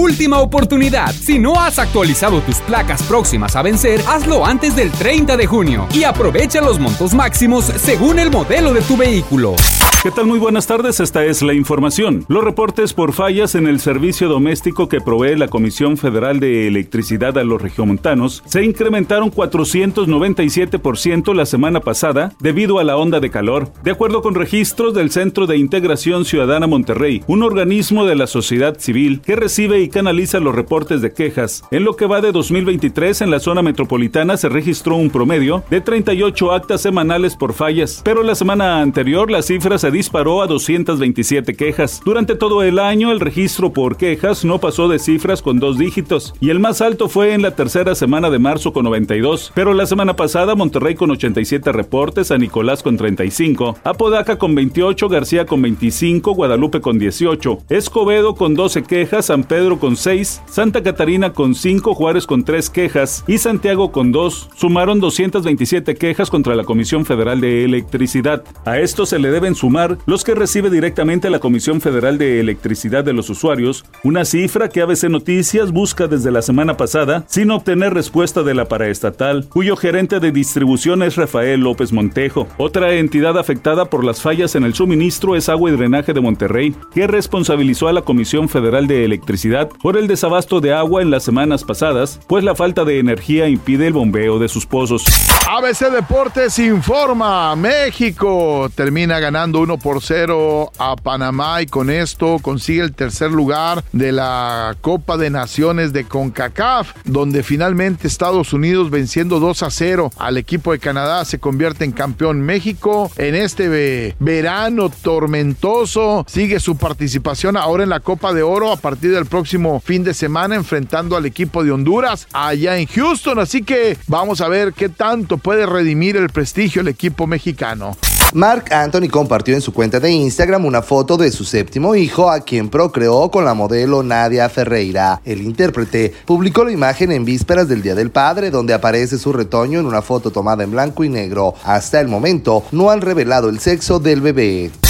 Última 0.00 0.40
oportunidad. 0.40 1.12
Si 1.12 1.38
no 1.38 1.60
has 1.60 1.78
actualizado 1.78 2.40
tus 2.40 2.56
placas 2.60 3.02
próximas 3.02 3.54
a 3.54 3.60
vencer, 3.60 4.00
hazlo 4.08 4.46
antes 4.46 4.74
del 4.74 4.90
30 4.90 5.36
de 5.36 5.46
junio 5.46 5.86
y 5.92 6.04
aprovecha 6.04 6.62
los 6.62 6.78
montos 6.78 7.12
máximos 7.12 7.66
según 7.66 8.18
el 8.18 8.30
modelo 8.30 8.72
de 8.72 8.80
tu 8.80 8.96
vehículo. 8.96 9.56
¿Qué 10.02 10.10
tal? 10.10 10.24
Muy 10.24 10.38
buenas 10.38 10.66
tardes, 10.66 10.98
esta 10.98 11.26
es 11.26 11.42
la 11.42 11.52
información. 11.52 12.24
Los 12.28 12.42
reportes 12.42 12.94
por 12.94 13.12
fallas 13.12 13.54
en 13.54 13.66
el 13.66 13.80
servicio 13.80 14.30
doméstico 14.30 14.88
que 14.88 15.02
provee 15.02 15.36
la 15.36 15.48
Comisión 15.48 15.98
Federal 15.98 16.40
de 16.40 16.66
Electricidad 16.66 17.36
a 17.36 17.44
los 17.44 17.60
regiomontanos 17.60 18.42
se 18.46 18.64
incrementaron 18.64 19.30
497% 19.30 21.34
la 21.34 21.44
semana 21.44 21.80
pasada 21.80 22.32
debido 22.40 22.78
a 22.78 22.84
la 22.84 22.96
onda 22.96 23.20
de 23.20 23.28
calor. 23.28 23.70
De 23.84 23.90
acuerdo 23.90 24.22
con 24.22 24.34
registros 24.34 24.94
del 24.94 25.10
Centro 25.10 25.46
de 25.46 25.58
Integración 25.58 26.24
Ciudadana 26.24 26.66
Monterrey, 26.66 27.22
un 27.26 27.42
organismo 27.42 28.06
de 28.06 28.16
la 28.16 28.26
sociedad 28.26 28.78
civil 28.78 29.20
que 29.20 29.36
recibe 29.36 29.82
y 29.82 29.89
canaliza 29.90 30.40
los 30.40 30.54
reportes 30.54 31.02
de 31.02 31.12
quejas. 31.12 31.62
En 31.70 31.84
lo 31.84 31.96
que 31.96 32.06
va 32.06 32.20
de 32.20 32.32
2023 32.32 33.20
en 33.20 33.30
la 33.30 33.40
zona 33.40 33.62
metropolitana 33.62 34.36
se 34.36 34.48
registró 34.48 34.96
un 34.96 35.10
promedio 35.10 35.62
de 35.70 35.80
38 35.80 36.52
actas 36.52 36.80
semanales 36.80 37.36
por 37.36 37.52
fallas, 37.52 38.00
pero 38.04 38.22
la 38.22 38.34
semana 38.34 38.80
anterior 38.80 39.30
la 39.30 39.42
cifra 39.42 39.78
se 39.78 39.90
disparó 39.90 40.42
a 40.42 40.46
227 40.46 41.54
quejas. 41.54 42.00
Durante 42.04 42.34
todo 42.34 42.62
el 42.62 42.78
año 42.78 43.12
el 43.12 43.20
registro 43.20 43.72
por 43.72 43.96
quejas 43.96 44.44
no 44.44 44.58
pasó 44.58 44.88
de 44.88 44.98
cifras 44.98 45.42
con 45.42 45.60
dos 45.60 45.78
dígitos 45.78 46.34
y 46.40 46.50
el 46.50 46.60
más 46.60 46.80
alto 46.80 47.08
fue 47.08 47.34
en 47.34 47.42
la 47.42 47.54
tercera 47.54 47.94
semana 47.94 48.30
de 48.30 48.38
marzo 48.38 48.72
con 48.72 48.84
92, 48.84 49.52
pero 49.54 49.74
la 49.74 49.86
semana 49.86 50.16
pasada 50.16 50.54
Monterrey 50.54 50.94
con 50.94 51.10
87 51.10 51.72
reportes, 51.72 52.28
San 52.28 52.40
Nicolás 52.40 52.82
con 52.82 52.96
35, 52.96 53.78
Apodaca 53.84 54.38
con 54.38 54.54
28, 54.54 55.08
García 55.08 55.46
con 55.46 55.62
25, 55.62 56.32
Guadalupe 56.32 56.80
con 56.80 56.98
18, 56.98 57.58
Escobedo 57.68 58.34
con 58.34 58.54
12 58.54 58.82
quejas, 58.82 59.26
San 59.26 59.44
Pedro 59.44 59.69
con 59.78 59.96
6, 59.96 60.42
Santa 60.46 60.82
Catarina 60.82 61.32
con 61.32 61.54
5, 61.54 61.94
Juárez 61.94 62.26
con 62.26 62.44
3 62.44 62.70
quejas 62.70 63.24
y 63.26 63.38
Santiago 63.38 63.92
con 63.92 64.12
2. 64.12 64.50
Sumaron 64.56 65.00
227 65.00 65.94
quejas 65.94 66.30
contra 66.30 66.54
la 66.54 66.64
Comisión 66.64 67.04
Federal 67.04 67.40
de 67.40 67.64
Electricidad. 67.64 68.42
A 68.64 68.78
esto 68.78 69.06
se 69.06 69.18
le 69.18 69.30
deben 69.30 69.54
sumar 69.54 69.98
los 70.06 70.24
que 70.24 70.34
recibe 70.34 70.70
directamente 70.70 71.30
la 71.30 71.38
Comisión 71.38 71.80
Federal 71.80 72.18
de 72.18 72.40
Electricidad 72.40 73.04
de 73.04 73.12
los 73.12 73.30
usuarios, 73.30 73.84
una 74.02 74.24
cifra 74.24 74.68
que 74.68 74.80
ABC 74.80 75.04
Noticias 75.04 75.72
busca 75.72 76.06
desde 76.06 76.30
la 76.30 76.42
semana 76.42 76.76
pasada 76.76 77.24
sin 77.28 77.50
obtener 77.50 77.94
respuesta 77.94 78.42
de 78.42 78.54
la 78.54 78.66
paraestatal, 78.66 79.46
cuyo 79.48 79.76
gerente 79.76 80.20
de 80.20 80.32
distribución 80.32 81.02
es 81.02 81.16
Rafael 81.16 81.60
López 81.60 81.92
Montejo. 81.92 82.48
Otra 82.56 82.94
entidad 82.94 83.38
afectada 83.38 83.84
por 83.84 84.04
las 84.04 84.22
fallas 84.22 84.54
en 84.54 84.64
el 84.64 84.74
suministro 84.74 85.36
es 85.36 85.48
Agua 85.48 85.70
y 85.70 85.76
Drenaje 85.76 86.12
de 86.12 86.20
Monterrey, 86.20 86.74
que 86.94 87.06
responsabilizó 87.06 87.88
a 87.88 87.92
la 87.92 88.02
Comisión 88.02 88.48
Federal 88.48 88.86
de 88.86 89.04
Electricidad 89.04 89.59
por 89.68 89.96
el 89.96 90.06
desabasto 90.06 90.60
de 90.60 90.72
agua 90.72 91.02
en 91.02 91.10
las 91.10 91.22
semanas 91.22 91.64
pasadas, 91.64 92.20
pues 92.26 92.44
la 92.44 92.54
falta 92.54 92.84
de 92.84 92.98
energía 92.98 93.48
impide 93.48 93.86
el 93.86 93.92
bombeo 93.92 94.38
de 94.38 94.48
sus 94.48 94.66
pozos. 94.66 95.04
ABC 95.48 95.90
Deportes 95.90 96.58
informa, 96.58 97.54
México 97.56 98.70
termina 98.74 99.18
ganando 99.18 99.60
1 99.60 99.78
por 99.78 100.02
0 100.02 100.72
a 100.78 100.96
Panamá 100.96 101.62
y 101.62 101.66
con 101.66 101.90
esto 101.90 102.38
consigue 102.40 102.82
el 102.82 102.92
tercer 102.92 103.30
lugar 103.30 103.84
de 103.92 104.12
la 104.12 104.76
Copa 104.80 105.16
de 105.16 105.30
Naciones 105.30 105.92
de 105.92 106.04
CONCACAF, 106.04 106.92
donde 107.04 107.42
finalmente 107.42 108.06
Estados 108.06 108.52
Unidos 108.52 108.90
venciendo 108.90 109.40
2 109.40 109.62
a 109.62 109.70
0 109.70 110.10
al 110.18 110.36
equipo 110.36 110.72
de 110.72 110.78
Canadá 110.78 111.24
se 111.24 111.38
convierte 111.38 111.84
en 111.84 111.92
campeón 111.92 112.40
México 112.40 113.10
en 113.16 113.34
este 113.34 114.14
verano 114.18 114.90
tormentoso. 114.90 116.24
Sigue 116.28 116.60
su 116.60 116.76
participación 116.76 117.56
ahora 117.56 117.82
en 117.82 117.90
la 117.90 118.00
Copa 118.00 118.32
de 118.32 118.42
Oro 118.42 118.72
a 118.72 118.76
partir 118.76 119.12
del 119.12 119.26
próximo 119.50 119.80
fin 119.80 120.04
de 120.04 120.14
semana 120.14 120.54
enfrentando 120.54 121.16
al 121.16 121.26
equipo 121.26 121.64
de 121.64 121.72
Honduras 121.72 122.28
allá 122.32 122.78
en 122.78 122.86
Houston, 122.86 123.40
así 123.40 123.64
que 123.64 123.98
vamos 124.06 124.40
a 124.40 124.46
ver 124.46 124.72
qué 124.72 124.88
tanto 124.88 125.38
puede 125.38 125.66
redimir 125.66 126.16
el 126.16 126.28
prestigio 126.28 126.82
el 126.82 126.86
equipo 126.86 127.26
mexicano. 127.26 127.96
Mark 128.32 128.66
Anthony 128.72 129.08
compartió 129.10 129.56
en 129.56 129.60
su 129.60 129.72
cuenta 129.72 129.98
de 129.98 130.08
Instagram 130.08 130.66
una 130.66 130.82
foto 130.82 131.16
de 131.16 131.32
su 131.32 131.42
séptimo 131.42 131.96
hijo, 131.96 132.30
a 132.30 132.44
quien 132.44 132.68
procreó 132.68 133.28
con 133.28 133.44
la 133.44 133.54
modelo 133.54 134.04
Nadia 134.04 134.48
Ferreira. 134.48 135.20
El 135.24 135.42
intérprete 135.42 136.14
publicó 136.26 136.64
la 136.64 136.70
imagen 136.70 137.10
en 137.10 137.24
vísperas 137.24 137.66
del 137.66 137.82
Día 137.82 137.96
del 137.96 138.12
Padre, 138.12 138.52
donde 138.52 138.72
aparece 138.72 139.18
su 139.18 139.32
retoño 139.32 139.80
en 139.80 139.86
una 139.86 140.00
foto 140.00 140.30
tomada 140.30 140.62
en 140.62 140.70
blanco 140.70 141.02
y 141.02 141.08
negro. 141.08 141.54
Hasta 141.64 142.00
el 142.00 142.06
momento 142.06 142.62
no 142.70 142.90
han 142.92 143.00
revelado 143.00 143.48
el 143.48 143.58
sexo 143.58 143.98
del 143.98 144.20
bebé. 144.20 144.70